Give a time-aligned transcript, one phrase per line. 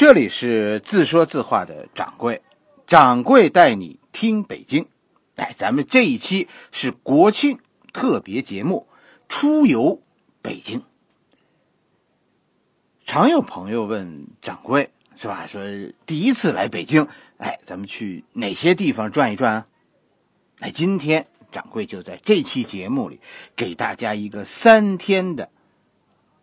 [0.00, 2.40] 这里是自说自话的掌柜，
[2.86, 4.86] 掌柜带你听北京。
[5.36, 7.58] 哎，咱们这一期是国庆
[7.92, 8.88] 特别节目，
[9.28, 10.00] 出游
[10.40, 10.82] 北京。
[13.04, 15.46] 常有朋友问掌柜，是吧？
[15.46, 15.62] 说
[16.06, 17.06] 第一次来北京，
[17.36, 19.66] 哎，咱们去哪些地方转一转啊？
[20.60, 23.20] 哎，今天掌柜就在这期节目里
[23.54, 25.50] 给大家一个三天的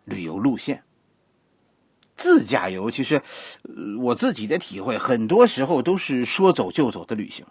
[0.04, 0.84] 旅游路线。
[2.18, 3.22] 自驾游其实，
[4.00, 7.46] 我自己的体会，很多时候都是说走就走的旅行，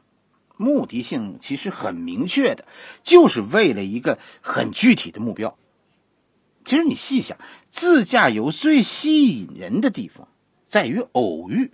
[0.58, 2.66] 目的性其实很明确的，
[3.02, 5.58] 就是为了一个很具体的目标。
[6.66, 7.38] 其实你细想，
[7.72, 10.27] 自驾游最吸引人的地方
[10.68, 11.72] 在于偶遇。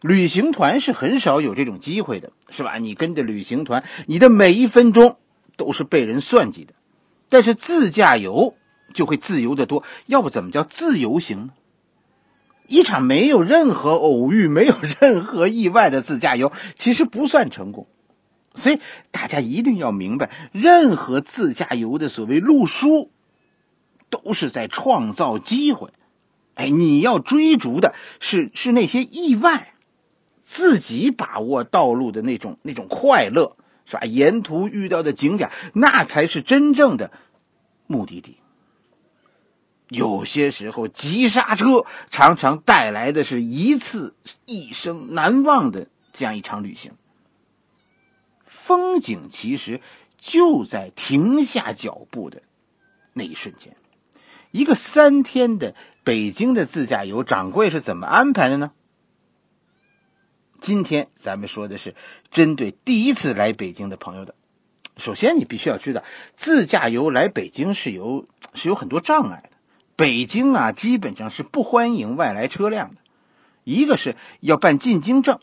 [0.00, 2.78] 旅行团是很少有这种机会的，是吧？
[2.78, 5.18] 你跟着旅行团，你的每一分钟
[5.56, 6.72] 都是被人算计的。
[7.28, 8.54] 但是自驾游
[8.94, 11.52] 就会自由的多，要不怎么叫自由行呢？
[12.66, 17.86] 一场没有任何偶遇、没有任何意外的自驾游，其实不算成功。
[18.54, 18.78] 所以
[19.10, 23.10] 大家一定要明白，任何自驾游的所谓路书，
[24.10, 25.90] 都是在创造机会。
[26.54, 29.74] 哎，你要追逐的是是那些意外，
[30.44, 34.02] 自己把握道路的那种那种快乐，是吧？
[34.04, 37.10] 沿途遇到的景点，那才是真正的
[37.88, 38.36] 目的地。
[39.94, 44.14] 有些时候，急刹车常常带来的是一次
[44.46, 46.92] 一生难忘的这样一场旅行。
[48.46, 49.80] 风景其实
[50.18, 52.42] 就在停下脚步的
[53.12, 53.76] 那一瞬间。
[54.50, 58.72] 一个三天的北京的自驾游，掌柜是怎么安排的呢？
[60.60, 61.94] 今天咱们说的是
[62.30, 64.34] 针对第一次来北京的朋友的。
[64.96, 66.04] 首先，你必须要知道，
[66.36, 69.50] 自驾游来北京是有是有很多障碍的。
[69.96, 72.96] 北京啊，基本上是不欢迎外来车辆的。
[73.64, 75.38] 一个是要办进京证，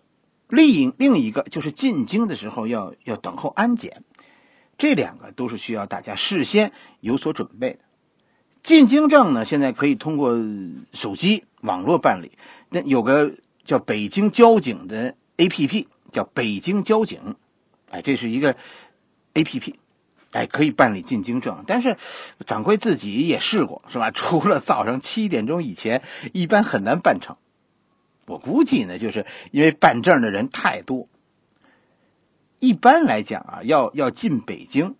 [0.48, 4.04] 另另一个就是进京的时候要要等候安检，
[4.78, 7.80] 这两个都是需要大家事先有所准备的。
[8.62, 10.38] 进京证呢，现在可以通过
[10.94, 12.32] 手机网络办理，
[12.70, 17.36] 那有个叫北京交警的 APP，叫北京交警，
[17.90, 18.56] 哎，这是一个
[19.34, 19.74] APP。
[20.32, 21.98] 哎，可以办理进京证，但是
[22.48, 24.12] 掌柜自己也试过，是吧？
[24.12, 26.02] 除了早上七点钟以前，
[26.34, 27.36] 一般很难办成。
[28.28, 31.08] 我估计呢，就是因为办证的人太多。
[32.60, 34.96] 一般来讲啊，要要进北京，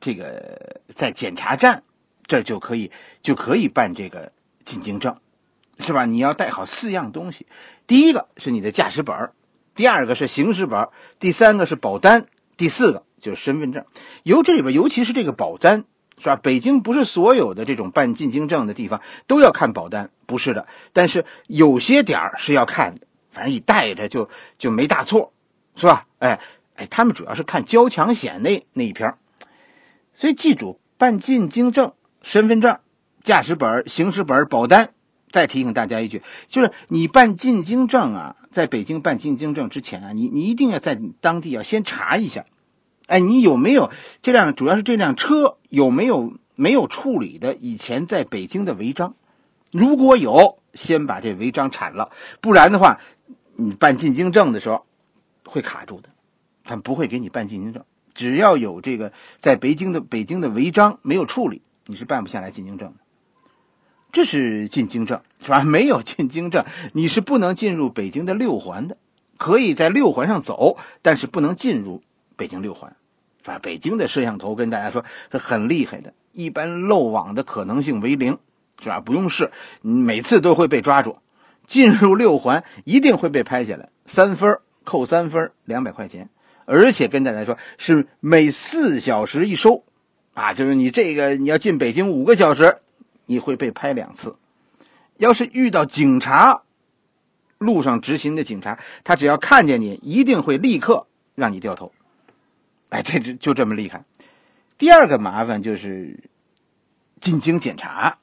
[0.00, 1.84] 这个在检查站
[2.26, 2.90] 这就可以
[3.22, 4.32] 就可以办这个
[4.64, 5.20] 进京证，
[5.78, 6.04] 是吧？
[6.04, 7.46] 你要带好四样东西，
[7.86, 9.30] 第一个是你的驾驶本
[9.76, 10.88] 第二个是行驶本
[11.20, 12.26] 第三个是保单，
[12.56, 13.04] 第四个。
[13.20, 13.84] 就是身份证，
[14.22, 15.84] 由这里边，尤其是这个保单，
[16.18, 16.36] 是吧？
[16.36, 20.66] 北京不是所有的这种办进京证的地方都要看保单，不是的。
[20.92, 22.98] 但是有些点儿是要看，
[23.30, 25.32] 反正你带着就就没大错，
[25.76, 26.06] 是吧？
[26.18, 26.40] 哎
[26.76, 29.14] 哎，他们主要是看交强险那那一篇
[30.14, 31.92] 所以记住，办进京证、
[32.22, 32.78] 身份证、
[33.22, 34.90] 驾驶本、行驶本、保单。
[35.30, 42.46] 再提醒大家一句，就是你办进京证啊，在北京办进京证之前啊，你你一定要在当地要先查一下。
[43.08, 43.90] 哎，你有没有
[44.22, 44.54] 这辆？
[44.54, 49.14] 主要是这辆车有没有没有处理的以前在北京的违章？
[49.72, 52.10] 如果有，先把这违章铲了，
[52.40, 53.00] 不然的话，
[53.56, 54.86] 你办进京证的时候
[55.44, 56.08] 会卡住的，
[56.64, 57.82] 他不会给你办进京证。
[58.14, 62.96] 只要有这个在北京的北京的违章没有处理，你是办不下来进京证的。
[64.12, 65.62] 这是进京证是吧？
[65.62, 68.96] 没有进京证，你是不能进入北京的六环的。
[69.36, 72.02] 可以在六环上走，但是不能进入
[72.36, 72.96] 北京六环。
[73.50, 73.58] 啊？
[73.62, 78.38] 北京的摄像头跟大家说是很厉害的，一般漏网的可能性为零，
[78.82, 79.00] 是吧？
[79.00, 79.50] 不用试，
[79.82, 81.18] 每次都会被抓住。
[81.66, 86.30] 进入六环一定会被拍下来，三分扣三分，两百块钱。
[86.64, 89.84] 而且跟大家说是每四小时一收，
[90.34, 92.78] 啊，就是你这个你要进北京五个小时，
[93.26, 94.36] 你会被拍两次。
[95.16, 96.62] 要是遇到警察，
[97.58, 101.92] 路上执行的警察，他只要看见你，一定会立刻让你掉头。
[102.90, 104.04] 哎，这就就这么厉害。
[104.78, 106.18] 第二个麻烦就是
[107.20, 108.18] 进京检查，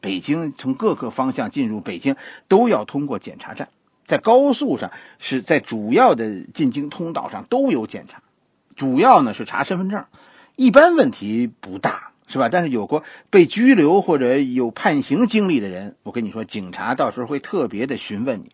[0.00, 2.16] 北京从各个方向进入北京
[2.48, 3.68] 都要通过检查站，
[4.04, 8.20] 在高速上是在主要的进京通道上都有检查，
[8.74, 10.04] 主要呢是查身份证，
[10.56, 12.48] 一般问题不大，是吧？
[12.48, 18.50] 但是有过被拘留或者有判刑经历的人，我跟你说，警察到时候会特别的询问你，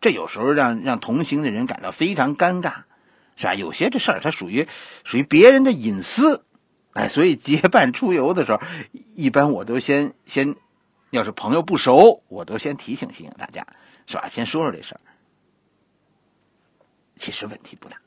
[0.00, 2.84] 这有时候让让同行的人感到非常尴尬。
[3.36, 3.54] 是吧？
[3.54, 4.66] 有些这事儿它属于
[5.04, 6.44] 属于别人的隐私，
[6.94, 8.60] 哎，所以结伴出游的时候，
[9.14, 10.56] 一般我都先先
[11.10, 13.66] 要是朋友不熟，我都先提醒提醒大家，
[14.06, 14.26] 是吧？
[14.28, 15.00] 先说说这事儿。
[17.16, 17.98] 其实问题不大。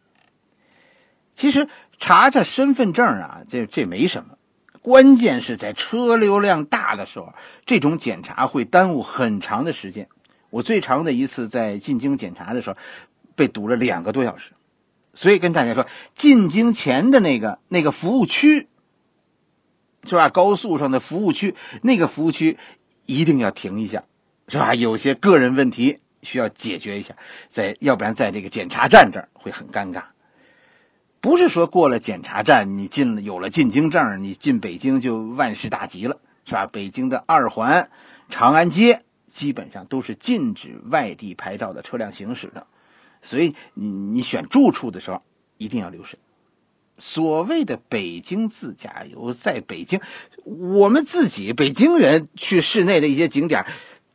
[1.35, 4.35] 其实查查身份证啊，这这没什么。
[4.81, 7.33] 关键是在车流量大的时候，
[7.65, 10.07] 这种检查会耽误很长的时间。
[10.49, 12.77] 我最长的一次在进京检查的时候，
[13.35, 14.51] 被堵了两个多小时。
[15.13, 15.85] 所以跟大家说，
[16.15, 18.67] 进京前的那个那个服务区，
[20.03, 20.29] 是吧？
[20.29, 22.57] 高速上的服务区，那个服务区
[23.05, 24.03] 一定要停一下，
[24.47, 24.73] 是吧？
[24.75, 27.15] 有些个人问题需要解决一下，
[27.49, 30.03] 在要不然在这个检查站这儿会很尴尬。
[31.21, 36.65] 不是说过了检查站，你进了有了进京证，你进北京就万事大吉了，是吧？
[36.65, 37.89] 北京的二环、
[38.29, 42.65] 长安街基本上都是禁止外地牌照的车辆行驶的，
[43.21, 45.21] 所以你你选住处的时候
[45.57, 46.17] 一定要留神。
[46.97, 50.01] 所谓的北京自驾游，在北京，
[50.43, 53.65] 我们自己北京人去市内的一些景点，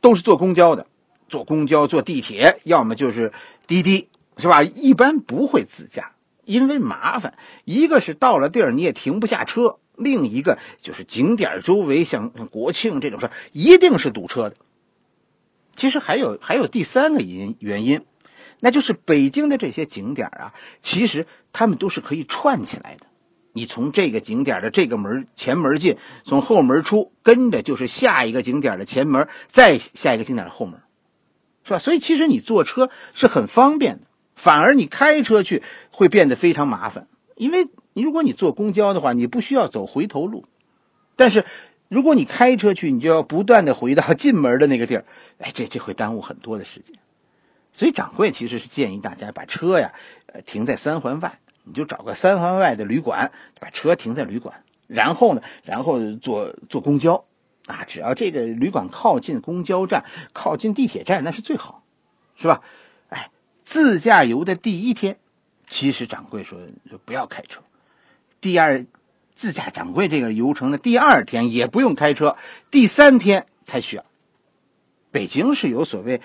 [0.01, 0.85] 都是坐公交的，
[1.27, 3.33] 坐公交、坐地铁，要么就是
[3.65, 4.07] 滴滴，
[4.37, 4.61] 是吧？
[4.61, 6.11] 一般不会自驾。
[6.43, 14.55] 因为麻烦，一个是到了地儿你也停不下车，另一个就是景点周围像像国庆这种事儿，一定是堵车的。
[15.75, 18.05] 其实还有还有第三个因原因，
[18.59, 23.05] 那就是北京的这些景点啊，其实他们都是可以串起来的。
[23.53, 30.81] 你从这个景点的这个门前门进，从后门出，跟着就是下一个景点的前门，再下一个景点的后门，
[31.63, 31.79] 是吧？
[31.79, 34.07] 所以其实你坐车是很方便的。
[34.35, 40.43] 反而你开车去会变得非常麻烦，因为你如果你坐公交的话，你不需要走回头路，
[41.15, 41.45] 但是
[41.87, 45.05] 如果你开车去，你就要不断的回到 进门的那个地儿，
[45.37, 46.97] 哎，这这会耽误很多的时间。
[47.75, 49.91] 所以掌柜其实是建议大家把车呀，
[50.27, 57.25] 呃，停在三环外，你就找个三环外的旅馆，把车停在旅馆，然后呢，然后坐坐公交，
[57.65, 61.83] 啊，只要这个旅馆靠近公交站、靠近地铁站，那是最好，
[62.37, 62.61] 是吧？
[63.09, 63.29] 哎
[63.65, 65.17] 自驾游的第一天，
[65.67, 66.57] 其实掌柜说
[67.03, 67.59] 不要开车。
[68.39, 68.85] 第二，
[69.33, 72.37] 自驾掌柜这个游程的第二天也不用开车，
[72.71, 74.05] 第三天才需要。
[75.11, 76.21] 北京是有所谓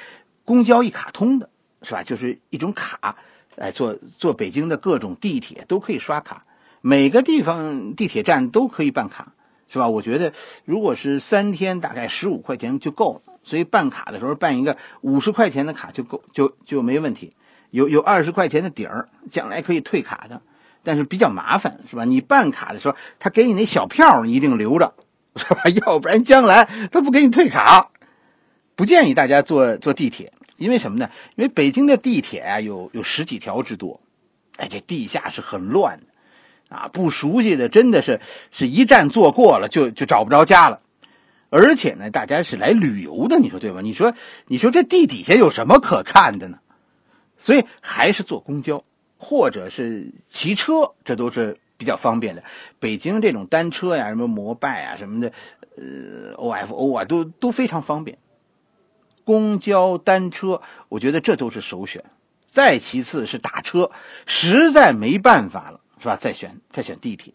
[0.51, 1.49] 公交一卡通的，
[1.83, 2.03] 是吧？
[2.03, 3.15] 就是一种卡，
[3.57, 6.45] 哎坐坐北京的各种地铁都可以刷卡，
[6.81, 9.33] 每个地方地铁站都可以办卡，
[9.69, 9.89] 是吧？
[9.89, 10.33] 我觉得
[10.65, 13.33] 如果是三天，大概十五块钱就够了。
[13.45, 17.33] 所以办卡的时候办一个五十块钱的卡就够，就就没问题。
[17.71, 20.43] 有有二十块钱的底儿，将来可以退卡的，
[20.83, 22.05] 但是比较麻烦，是吧？
[22.05, 24.93] 你办卡的时候，他给你那小票你一定留着，
[25.37, 25.63] 是吧？
[25.87, 27.89] 要不然将来他不给你退卡。
[28.77, 31.11] 不建议大家坐坐地铁，因为什么呢？
[31.37, 34.01] 因为北京的地铁啊有有十几条之多，
[34.57, 38.21] 哎，这地下是很乱的，啊，不熟悉的真的是
[38.51, 40.81] 是一站坐过了就就找不着家了。
[41.49, 43.81] 而且呢，大家是来旅游的，你说对吧？
[43.81, 44.15] 你说，
[44.47, 46.61] 你说这地底下有什么可看的呢？
[47.39, 48.85] 所以还是坐公交，
[49.17, 52.45] 或者是骑车，这都是比较方便的。
[52.79, 55.33] 北京这种单车呀，什么摩拜啊，什么的，
[55.77, 58.19] 呃，OFO 啊，都都非常方便。
[59.25, 62.05] 公交、单车，我觉得这都是首选。
[62.47, 63.91] 再其次是打车，
[64.27, 66.17] 实在没办法了，是吧？
[66.17, 67.33] 再选再选地铁。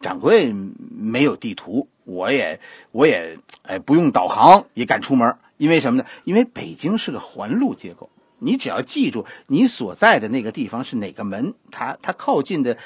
[0.00, 1.88] 掌柜没有地图。
[2.04, 2.58] 我也
[2.90, 6.08] 我也哎不用导航也敢出门，因为什么呢？
[6.24, 8.08] 因为北京是个环路结构，
[8.38, 12.76] 你只要记住你所在的那个地方是哪个门，它它靠近的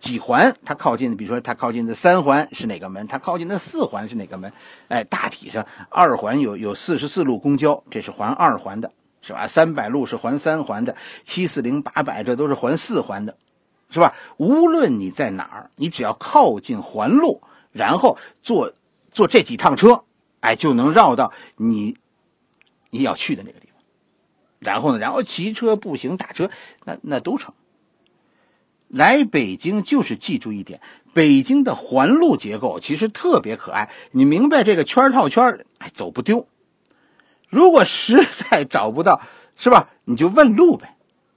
[0.00, 4.52] 几环，它靠近的，比如说它靠近的三环是哪个门，它靠近的四环是哪个门，
[4.88, 9.46] 哎，大体上二环有有四十四路公交，这是环二环的，是吧？
[9.46, 13.36] 三百路是环三环的，七四零八百这都是环四环的，
[13.90, 14.14] 是吧？
[14.36, 17.40] 无论你在哪儿，你只要靠近环路。
[17.70, 18.72] 然后坐
[19.12, 20.02] 坐这几趟车，
[20.40, 21.96] 哎，就能绕到你
[22.88, 23.67] 你要去的那个地方。
[24.58, 26.50] 然后呢，然后骑车、步行、打车，
[26.84, 27.54] 那那都成。
[28.88, 30.80] 来北京就是记住一点：
[31.12, 33.90] 北京的环路结构其实特别可爱。
[34.12, 36.48] 你明白这个圈套圈，哎，走不丢。
[37.48, 39.20] 如果实在找不到，
[39.56, 39.90] 是吧？
[40.04, 40.96] 你就问路呗。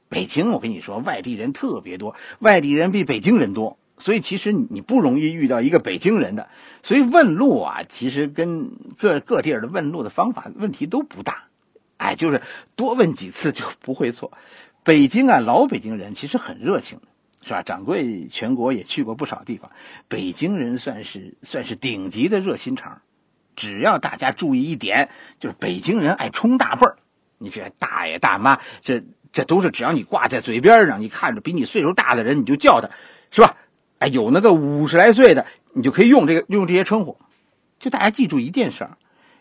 [0.09, 3.77] 北京，我跟你说，外地人特别多，外地人比北京人多。
[3.97, 6.49] 所以其实你不容易遇到一个北京人的，
[6.81, 11.43] 所以问路啊，其实跟各各地儿的问路的方法问题都不大，
[12.01, 12.41] 哎，就是
[12.75, 14.31] 多问几次就不会错。
[14.83, 16.99] 北京啊，老北京人其实很热情，
[17.43, 17.61] 是吧？
[17.61, 19.69] 掌柜全国也去过不少地方，
[20.07, 22.99] 北京人算是算是顶级的热心肠。
[23.55, 26.97] 只要大家注意一点，就是北京人爱冲大辈儿，
[27.37, 32.89] 你这大爷大妈，这这都是只要你挂在嘴边上，你看着比你岁数大的人，你就叫他，
[33.29, 33.55] 是吧？
[33.99, 37.17] 哎，有那个五十来岁的，你就可以用这个用这些称呼。
[37.77, 38.97] 就大家记住一件事儿，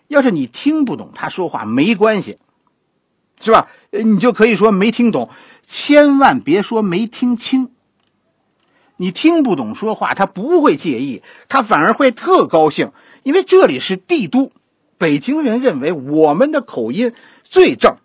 [0.09, 2.39] 要是你听不懂他说话，没关系，
[3.41, 3.69] 是吧？
[3.91, 5.31] 你就可以说没听懂，
[5.67, 7.71] 千万别说没听清。
[8.97, 12.93] 你听不懂说话，他不会介意，他反而会特高兴，
[13.23, 14.53] 因为这里是帝都，
[14.99, 17.97] 北京人认为我们的口音最正，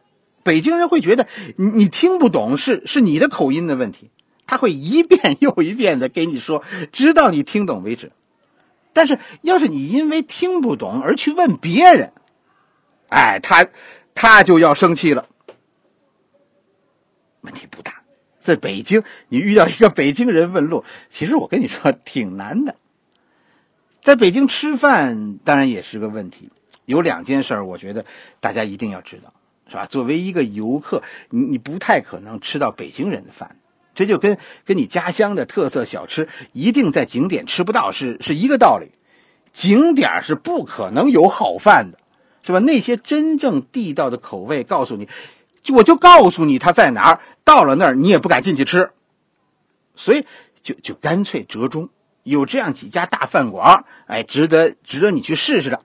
[0.41, 1.27] 北京人会觉得
[1.57, 4.09] 你你听不懂是是你的口音的问题，
[4.47, 6.63] 他会一遍 又一遍的给你说，
[6.93, 8.13] 直到你听懂为止。
[8.93, 12.13] 但是要是你因为听不懂而去问别人，
[13.09, 13.67] 哎，他
[14.15, 15.27] 他就要生气了。
[17.41, 18.01] 问题不大。
[18.39, 22.75] 在北京，你遇到一个北京人问路，其实我跟你说挺难的。
[24.01, 26.49] 在北京吃饭当然也是个问题，
[26.85, 28.05] 有两件事儿，我觉得
[28.39, 29.33] 大家一定要知道，
[29.67, 29.87] 是吧？
[29.87, 33.57] 作为一个游客，你你不太可能吃到北京人的饭，
[33.95, 38.91] 这就跟跟你家乡的特色小吃一定在景点吃不到是是一个道理。
[39.51, 41.97] 景点是不可能有好饭的，
[42.45, 42.59] 是吧？
[42.59, 45.09] 那些真正地道的口味，告诉你。
[45.73, 48.91] 我就告诉你它在哪儿，到了那儿你也不敢进去吃，
[49.95, 50.23] 所以
[50.61, 51.89] 就就干脆折中，
[52.21, 55.81] 有这样几家大饭馆哎，值得值得你去试试的。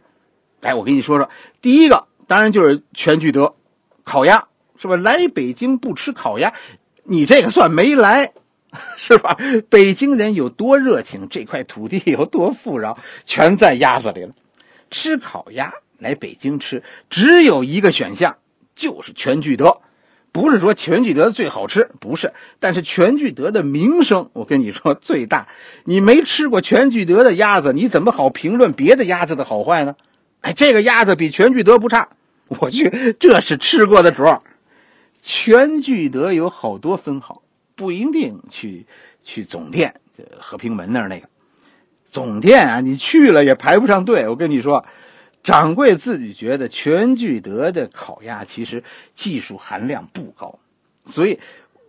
[0.60, 1.30] 哎，我跟你说说，
[1.62, 3.54] 第一个当然就是全聚德，
[4.04, 4.96] 烤鸭是吧？
[4.96, 6.52] 来北京不吃烤鸭，
[7.04, 8.34] 你这个算没来，
[8.98, 9.34] 是吧？
[9.70, 14.34] 北京人有多热情，这块土地有多富饶，全在鸭子里了。
[14.90, 18.36] 吃烤鸭来北京吃，只有一个选项。
[18.72, 19.82] 就是全聚德，
[20.32, 22.32] 不是说全聚德最好吃，不是。
[22.58, 25.48] 但是全聚德的名声，我跟你说最大。
[25.84, 29.96] 你没吃过全聚德的鸭子，你怎么好评论别的鸭子的好坏呢？
[30.40, 32.08] 哎，这个鸭子比全聚德不差，
[32.48, 34.40] 我去，这是吃过的主儿。
[35.20, 37.42] 全聚德有好多分号，
[37.74, 38.86] 不一定去
[39.20, 39.92] 去总店，
[40.38, 41.28] 和平门那儿那个
[42.08, 44.26] 总店啊，你去了也排不上队。
[44.26, 44.86] 我跟你说。
[45.42, 50.58] 掌柜自己觉得全聚德的烤鸭其实技术含量不高，
[51.06, 51.38] 所以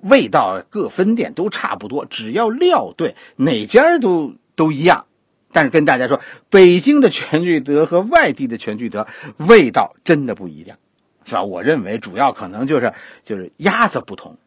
[0.02, 5.06] 味道各分店都差不多，只要料对，哪家都都一样。
[5.52, 9.06] 但是跟大家说，北京的全聚德和外地的全聚德
[9.36, 10.78] 味道真的不一样，
[11.26, 11.44] 是吧？
[11.44, 12.94] 我认为主要可能就是
[13.24, 14.38] 就是鸭子不同。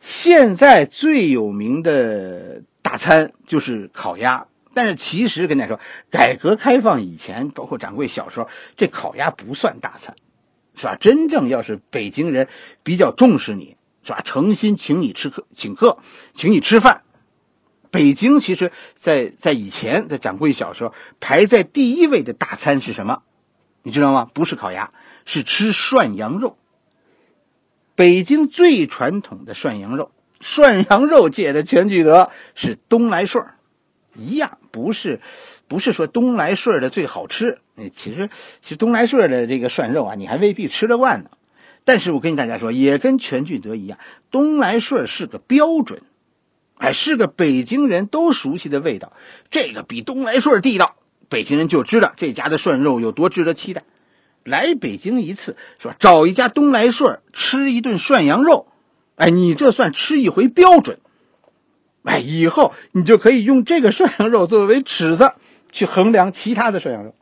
[0.00, 4.46] 现在最有名的大餐就是烤鸭。
[4.74, 10.14] 但是其实跟大家说，改革开放以前，包括掌柜小时候，这烤鸭不算大餐，
[10.74, 10.96] 是吧？
[10.96, 12.48] 真正要是北京人
[12.82, 14.20] 比较重视你，是吧？
[14.24, 15.98] 诚心请你吃客，请客，
[16.34, 17.02] 请你吃饭。
[17.90, 23.22] 北京其实，在在以前，在掌柜小时候，排在第一位的大餐是什么？
[23.84, 24.28] 你知道吗？
[24.34, 24.90] 不是烤鸭，
[25.24, 26.58] 是吃涮羊肉。
[27.94, 33.46] 北京最传统的涮羊肉，涮羊肉界的全聚德是东来顺
[34.14, 35.20] 一样不是，
[35.68, 37.58] 不是说东来顺的最好吃。
[37.92, 38.30] 其实，
[38.62, 41.30] 其实东来顺的这个涮肉啊，你还未必吃得惯呢。
[41.84, 43.98] 但是我跟大家说，也跟全聚德一样，
[44.30, 46.00] 东来顺是个标准，
[46.76, 49.12] 哎，是个北京人都熟悉的味道。
[49.50, 50.96] 这个比东来顺地道，
[51.28, 53.82] 北京人就知道这家的涮肉有多值得期待。
[54.44, 55.96] 来北京一次是吧？
[55.98, 58.68] 找一家东来顺吃一顿涮羊肉，
[59.16, 60.98] 哎，你这算吃一回标准。
[62.04, 65.32] 哎，以后你就可以用这个涮羊肉作为尺子
[65.72, 67.14] 去衡量其他的涮羊肉。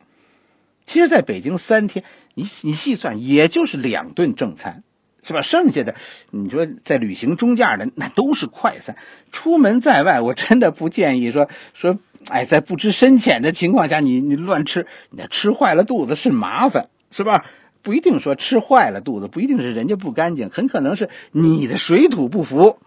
[0.85, 4.83] 其实，在北京三天，你你细算，也就是两顿正餐，
[5.23, 5.41] 是吧？
[5.41, 5.95] 剩下的，
[6.31, 8.97] 你说在旅行中间的那都是快餐。
[9.31, 11.97] 出门在外，我真的不建议说说，
[12.29, 17.47] 哎，在不知深浅的情况下，你你乱吃，你吃坏了肚子是麻烦，是吧？
[17.81, 22.79] 不一定说吃坏了肚子，不一定是人家不干净，很可能是你的水土不服。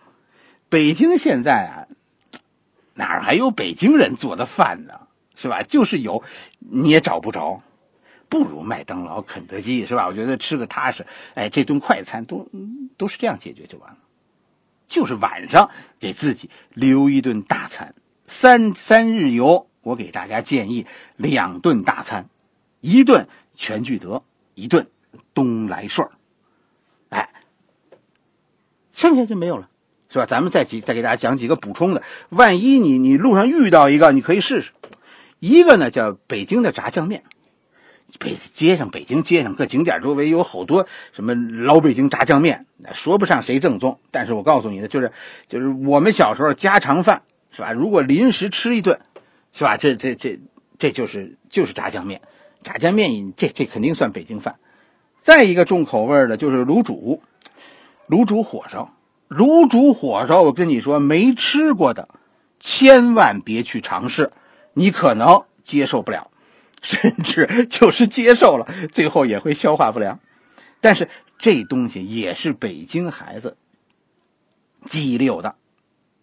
[0.70, 1.88] 北京现在啊，
[2.96, 5.02] 哪还有北京人做的饭呢？
[5.36, 5.62] 是吧？
[5.64, 6.24] 就是有，
[6.60, 7.62] 你也找不着，
[8.30, 10.08] 不如麦当劳、肯德基，是吧？
[10.08, 11.06] 我觉得吃个踏实。
[11.34, 12.48] 哎，这顿快餐都
[12.96, 13.98] 都是这样解决就完了，
[14.88, 15.70] 就是晚上
[16.00, 17.94] 给自己留一顿大餐。
[18.28, 22.30] 三三日游，我给大家建议两顿大餐，
[22.80, 24.88] 一顿全聚德，一顿
[25.34, 26.10] 东来顺
[27.10, 27.30] 哎，
[28.94, 29.70] 剩下就没有了。
[30.16, 30.26] 是吧？
[30.26, 34.72] 咱们再几再给大家讲几个补充的，万一你你路上遇到一个，你可以试试。
[35.40, 37.24] 一个呢叫北京的炸酱面，
[38.18, 45.12] 北街上北京街上各景点周围有好多什么老北京炸酱面，说不上谁正宗，但是我告诉你的就是
[45.50, 47.74] 就是我们小时候家常饭，是吧？
[47.74, 48.98] 如果临时吃一顿，
[49.52, 49.76] 是吧？
[49.76, 50.40] 这这这
[50.80, 52.22] 这就是就是炸酱面，
[52.64, 54.56] 炸酱面这这肯定算北京饭。
[55.22, 57.22] 再一个重口味的就是卤煮，
[58.08, 58.94] 卤煮火烧。
[59.30, 62.08] 卤煮火烧，我跟你说，没吃过的，
[62.60, 64.32] 千万别去尝试，
[64.74, 66.32] 你可能接受不了。
[66.86, 70.20] 甚至就是接受了，最后也会消化不良。
[70.80, 73.58] 但是这东西也是北京孩子
[74.86, 75.56] 记忆里有的。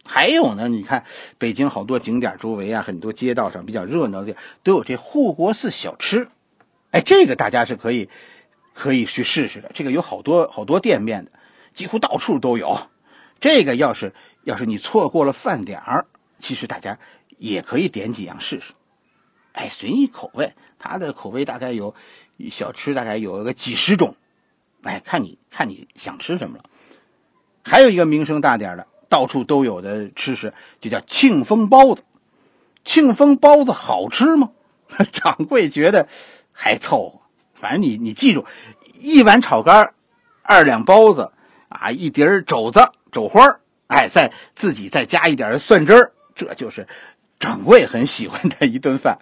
[0.04, 1.04] 还有呢，你看
[1.38, 6.28] 北京好多景点周围啊，很多街道上比较热闹的都有这护国寺小吃。
[6.92, 8.08] 哎，这个大家是可以
[8.72, 9.72] 可以去试试的。
[9.74, 11.32] 这个有好多好多店面的，
[11.74, 12.78] 几乎到处都有。
[13.42, 16.06] 这个要是要是你错过了饭点儿，
[16.38, 16.96] 其实大家
[17.38, 18.72] 也可以点几样试试。
[19.50, 21.92] 哎，随你口味，它的口味大概有
[22.52, 24.14] 小吃，大概有个几十种。
[24.84, 26.64] 哎，看你看你想吃什么了。
[27.64, 32.04] 还有一个名声大点的，到处都有的吃食，就叫庆丰包子。
[32.84, 34.52] 庆丰包子好吃吗？
[35.10, 36.06] 掌柜觉得
[36.52, 37.20] 还凑合。
[37.54, 38.46] 反正你你记住，
[39.00, 39.94] 一碗炒肝，
[40.42, 41.32] 二两包子，
[41.68, 46.88] 啊，一碟肘子肘花哎，再自己再加一点蒜汁儿，这就是
[47.38, 49.18] 掌柜很喜欢的一顿饭。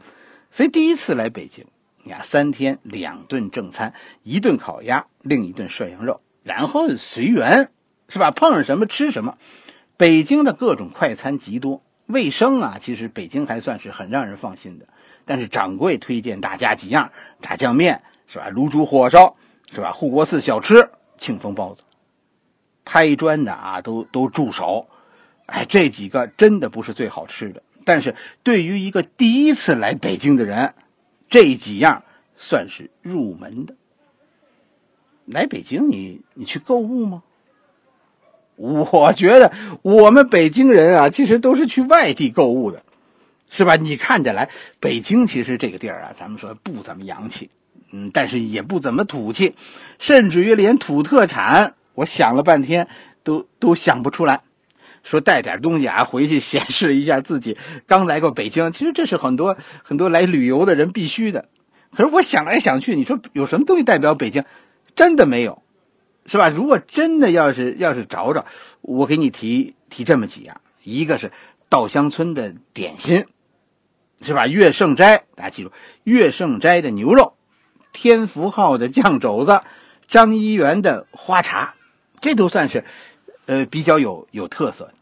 [0.52, 1.66] 所以第一次来北京，
[2.04, 3.92] 你看三天两顿正餐，
[4.22, 7.68] 一顿烤鸭，另一顿涮羊肉，然后随缘，
[8.08, 8.30] 是吧？
[8.30, 9.36] 碰上什么吃什么。
[9.96, 14.86] 北京的各种快餐极多，卫生啊，其实北京还算是很让人放心的。
[15.24, 17.10] 但是掌柜推荐大家几样：
[17.42, 18.50] 炸酱面，是吧？
[18.50, 19.36] 卤煮火烧，
[19.72, 19.90] 是吧？
[19.92, 21.82] 护国寺小吃，庆丰包子。
[22.90, 24.88] 拍砖的啊，都都住手！
[25.46, 27.62] 哎，这几个真的不是最好吃的。
[27.84, 30.74] 但是对于一个第一次来北京的人，
[31.28, 32.02] 这几样
[32.36, 33.76] 算是入门的。
[35.24, 37.22] 来北京，你你去购物吗？
[38.56, 42.82] 我觉得我们北京人啊，其实都是去外地购物的，
[43.50, 43.76] 是吧？
[43.76, 47.50] 你看起来，北京其实这个地儿啊，咱们说不怎么洋气，
[47.92, 49.54] 嗯，但是也不怎么土气，
[50.00, 52.88] 甚至于连土特产，我想了半天
[53.22, 54.42] 都都想不出来。
[55.02, 58.70] 说带点东西啊，回去显示一下自己刚来过北京。
[58.70, 61.48] 其实这是很多很多来旅游的人必须的。
[61.96, 64.44] 可是我想来想去，你说有什么东西代表北京？
[64.94, 65.62] 真的没有，
[66.26, 66.50] 是吧？
[66.50, 68.44] 如果真的要是要是找找，
[68.82, 71.32] 我给你提提这么几样：一个是
[71.68, 73.24] 稻香村的点心，
[74.20, 74.46] 是吧？
[74.46, 75.72] 月盛斋，大家记住，
[76.04, 77.34] 月盛斋的牛肉，
[77.92, 79.62] 天福号的酱肘子，
[80.08, 81.74] 张一元的花茶，
[82.20, 82.84] 这都算是。
[83.46, 84.92] 呃，比较有有特色，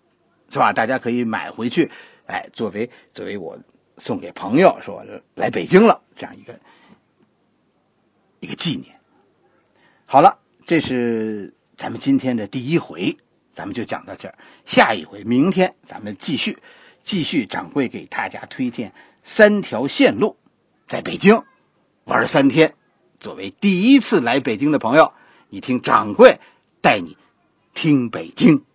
[0.49, 0.73] 是吧？
[0.73, 1.91] 大家可以买回去，
[2.25, 3.59] 哎，作为作为我
[3.99, 5.05] 送给朋友，说
[5.35, 6.59] 来北京了这样一个
[8.41, 8.99] 一个纪念。
[10.07, 13.15] 好了，这是咱们今天的第一回，
[13.53, 14.35] 咱们就讲到这儿。
[14.65, 16.57] 下一回，明天咱们继续
[17.03, 20.39] 继续，掌柜给大家推荐三条线路，
[20.87, 21.43] 在北京
[22.05, 22.73] 玩三天。
[23.21, 25.13] 作为第一次来北京的朋友，
[25.51, 26.39] 你听掌柜
[26.81, 27.17] 带你。
[27.75, 28.68] 听北京。